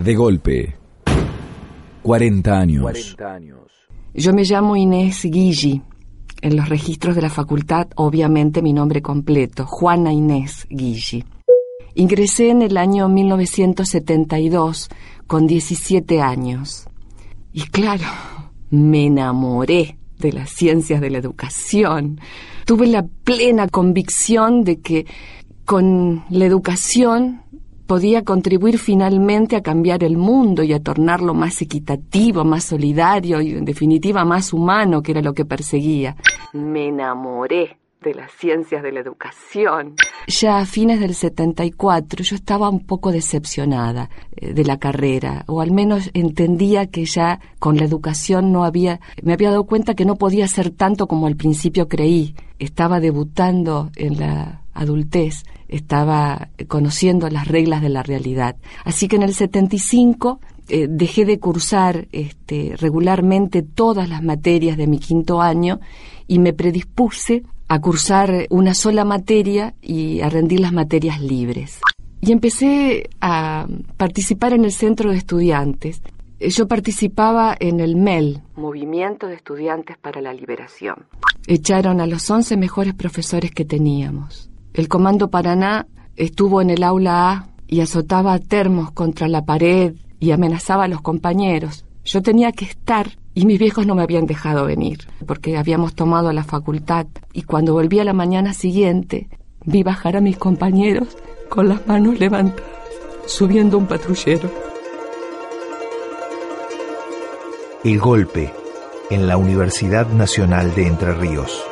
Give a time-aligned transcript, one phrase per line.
[0.00, 0.74] De golpe.
[2.02, 2.82] 40 años.
[2.82, 3.58] 40 años.
[4.14, 5.82] Yo me llamo Inés Guilli.
[6.40, 11.22] En los registros de la facultad, obviamente mi nombre completo, Juana Inés Guilli.
[11.96, 14.88] Ingresé en el año 1972
[15.26, 16.88] con 17 años.
[17.52, 18.06] Y claro,
[18.70, 22.18] me enamoré de las ciencias de la educación.
[22.64, 25.04] Tuve la plena convicción de que
[25.66, 27.42] con la educación
[27.90, 33.50] podía contribuir finalmente a cambiar el mundo y a tornarlo más equitativo, más solidario y
[33.50, 36.14] en definitiva más humano, que era lo que perseguía.
[36.52, 39.96] Me enamoré de las ciencias de la educación.
[40.28, 45.60] Ya a fines del 74 yo estaba un poco decepcionada eh, de la carrera, o
[45.60, 50.04] al menos entendía que ya con la educación no había, me había dado cuenta que
[50.04, 52.36] no podía ser tanto como al principio creí.
[52.60, 58.56] Estaba debutando en la adultez, estaba conociendo las reglas de la realidad.
[58.84, 64.86] Así que en el 75 eh, dejé de cursar este, regularmente todas las materias de
[64.86, 65.80] mi quinto año
[66.26, 71.80] y me predispuse a cursar una sola materia y a rendir las materias libres.
[72.20, 76.02] Y empecé a participar en el centro de estudiantes.
[76.40, 81.06] Yo participaba en el MEL, Movimiento de Estudiantes para la Liberación.
[81.46, 84.49] Echaron a los 11 mejores profesores que teníamos.
[84.72, 90.30] El Comando Paraná estuvo en el aula A y azotaba termos contra la pared y
[90.30, 91.84] amenazaba a los compañeros.
[92.04, 96.32] Yo tenía que estar y mis viejos no me habían dejado venir, porque habíamos tomado
[96.32, 97.06] la facultad.
[97.32, 99.28] Y cuando volví a la mañana siguiente,
[99.64, 101.16] vi bajar a mis compañeros
[101.48, 102.70] con las manos levantadas,
[103.26, 104.50] subiendo un patrullero.
[107.82, 108.52] El golpe
[109.10, 111.69] en la Universidad Nacional de Entre Ríos.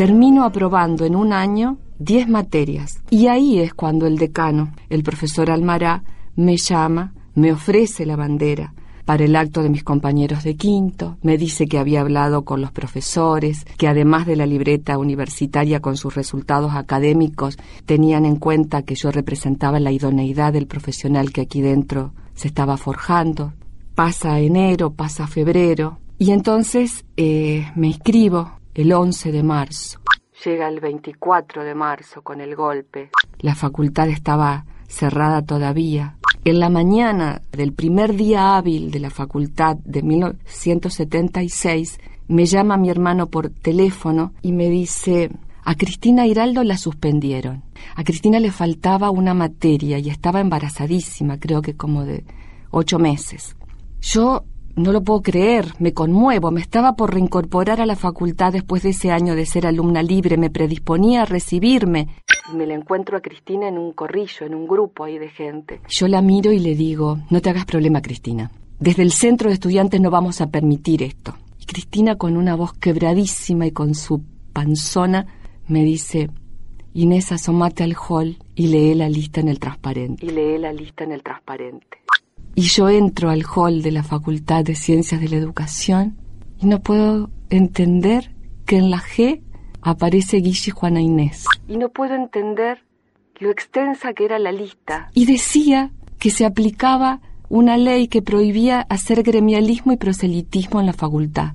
[0.00, 3.02] Termino aprobando en un año 10 materias.
[3.10, 6.04] Y ahí es cuando el decano, el profesor Almará,
[6.36, 8.72] me llama me ofrece la bandera
[9.04, 12.72] para el acto de mis compañeros de quinto, me dice que había hablado con los
[12.72, 18.94] profesores, que además de la libreta universitaria con sus resultados académicos, tenían en cuenta que
[18.94, 23.52] yo representaba la idoneidad del profesional que aquí dentro se estaba forjando.
[23.94, 30.00] Pasa enero, pasa febrero, y entonces eh, me inscribo el 11 de marzo.
[30.44, 33.10] Llega el 24 de marzo con el golpe.
[33.40, 36.16] La facultad estaba cerrada todavía.
[36.44, 41.98] En la mañana del primer día hábil de la facultad de 1976,
[42.28, 45.30] me llama mi hermano por teléfono y me dice,
[45.64, 47.64] a Cristina Hiraldo la suspendieron.
[47.94, 52.24] A Cristina le faltaba una materia y estaba embarazadísima, creo que como de
[52.70, 53.56] ocho meses.
[54.00, 54.44] Yo
[54.76, 58.90] no lo puedo creer, me conmuevo, me estaba por reincorporar a la facultad después de
[58.90, 62.08] ese año de ser alumna libre, me predisponía a recibirme.
[62.52, 65.80] Y me la encuentro a Cristina en un corrillo, en un grupo ahí de gente.
[65.88, 68.50] Yo la miro y le digo, no te hagas problema, Cristina.
[68.78, 71.34] Desde el centro de estudiantes no vamos a permitir esto.
[71.58, 74.22] Y Cristina con una voz quebradísima y con su
[74.52, 75.26] panzona
[75.68, 76.30] me dice,
[76.92, 80.26] Inés, asomate al hall y lee la lista en el transparente.
[80.26, 81.98] Y lee la lista en el transparente.
[82.60, 86.18] Y yo entro al hall de la Facultad de Ciencias de la Educación
[86.60, 88.34] y no puedo entender
[88.66, 89.40] que en la G
[89.80, 91.46] aparece Guille Juana Inés.
[91.68, 92.84] Y no puedo entender
[93.38, 95.10] lo extensa que era la lista.
[95.14, 100.92] Y decía que se aplicaba una ley que prohibía hacer gremialismo y proselitismo en la
[100.92, 101.54] facultad.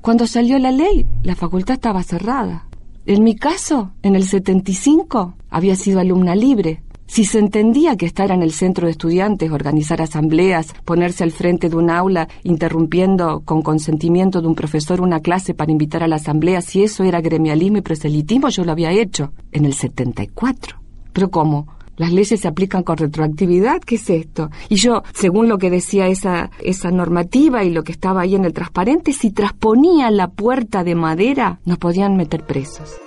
[0.00, 2.66] Cuando salió la ley, la facultad estaba cerrada.
[3.04, 6.82] En mi caso, en el 75, había sido alumna libre.
[7.06, 11.68] Si se entendía que estar en el centro de estudiantes, organizar asambleas, ponerse al frente
[11.68, 16.16] de un aula, interrumpiendo con consentimiento de un profesor una clase para invitar a la
[16.16, 20.78] asamblea, si eso era gremialismo y proselitismo, yo lo había hecho en el 74.
[21.12, 21.68] Pero ¿cómo?
[21.96, 24.50] Las leyes se aplican con retroactividad, ¿qué es esto?
[24.68, 28.44] Y yo, según lo que decía esa, esa normativa y lo que estaba ahí en
[28.44, 33.05] el transparente, si trasponía la puerta de madera, nos podían meter presos.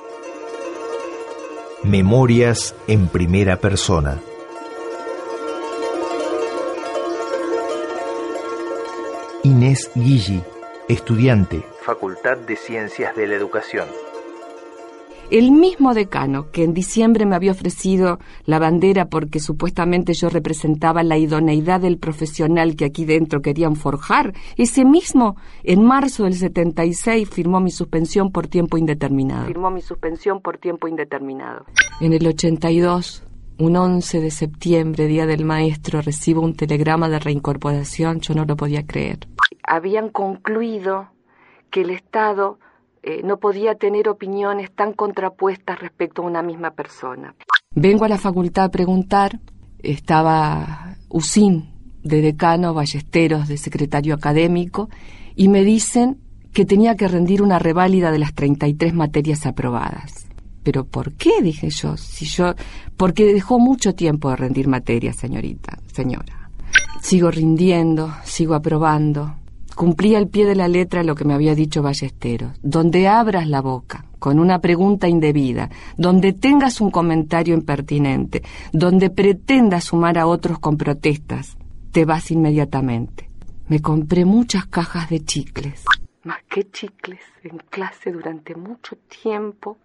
[1.84, 4.20] Memorias en primera persona.
[9.44, 10.44] Inés Guilli,
[10.90, 13.88] estudiante, Facultad de Ciencias de la Educación.
[15.32, 21.04] El mismo decano que en diciembre me había ofrecido la bandera porque supuestamente yo representaba
[21.04, 27.30] la idoneidad del profesional que aquí dentro querían forjar, ese mismo en marzo del 76
[27.30, 29.46] firmó mi suspensión por tiempo indeterminado.
[29.46, 31.66] Firmó mi suspensión por tiempo indeterminado.
[32.02, 33.24] En el 82,
[33.60, 38.56] un 11 de septiembre, día del maestro, recibo un telegrama de reincorporación, yo no lo
[38.56, 39.20] podía creer.
[39.62, 41.10] Habían concluido
[41.70, 42.58] que el Estado
[43.10, 47.34] eh, no podía tener opiniones tan contrapuestas respecto a una misma persona.
[47.74, 49.40] Vengo a la facultad a preguntar,
[49.80, 51.70] estaba Usín
[52.04, 54.90] de decano, Ballesteros de secretario académico,
[55.36, 56.18] y me dicen
[56.54, 60.28] que tenía que rendir una reválida de las 33 materias aprobadas.
[60.64, 61.42] ¿Pero por qué?
[61.42, 61.98] dije yo.
[61.98, 62.54] Si yo.
[62.96, 66.52] Porque dejó mucho tiempo de rendir materias, señorita, señora.
[67.02, 69.36] Sigo rindiendo, sigo aprobando.
[69.80, 72.52] Cumplí al pie de la letra lo que me había dicho Ballesteros.
[72.62, 78.44] Donde abras la boca con una pregunta indebida, donde tengas un comentario impertinente,
[78.74, 81.58] donde pretendas sumar a otros con protestas,
[81.94, 83.30] te vas inmediatamente.
[83.70, 85.86] Me compré muchas cajas de chicles.
[86.24, 89.78] Más que chicles en clase durante mucho tiempo.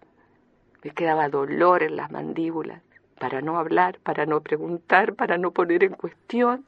[0.83, 2.81] Me quedaba dolor en las mandíbulas
[3.17, 6.65] para no hablar, para no preguntar, para no poner en cuestión,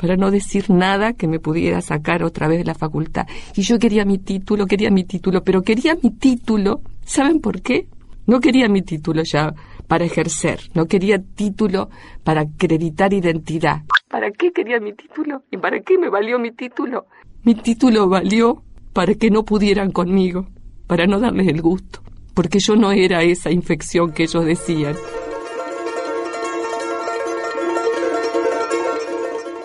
[0.00, 3.26] para no decir nada que me pudiera sacar otra vez de la facultad.
[3.54, 6.80] Y yo quería mi título, quería mi título, pero quería mi título.
[7.04, 7.86] ¿Saben por qué?
[8.26, 9.54] No quería mi título ya
[9.86, 11.90] para ejercer, no quería título
[12.24, 13.82] para acreditar identidad.
[14.08, 15.42] ¿Para qué quería mi título?
[15.50, 17.06] ¿Y para qué me valió mi título?
[17.42, 18.62] Mi título valió
[18.92, 20.46] para que no pudieran conmigo,
[20.86, 22.00] para no darles el gusto,
[22.34, 24.94] porque yo no era esa infección que ellos decían.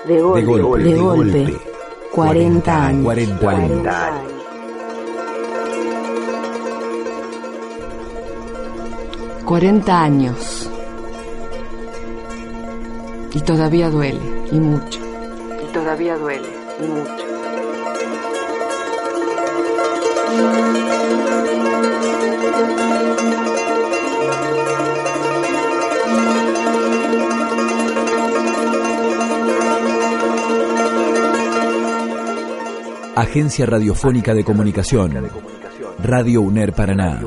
[0.07, 1.57] De golpe, de golpe,
[2.11, 3.03] 40 años.
[3.03, 4.35] 40 años.
[9.45, 10.69] 40 años.
[13.33, 14.19] Y todavía duele,
[14.51, 14.99] y mucho.
[15.63, 16.49] Y todavía duele,
[16.79, 17.24] y mucho.
[33.35, 35.13] Agencia Radiofónica de Comunicación.
[36.01, 37.19] Radio UNER Paraná.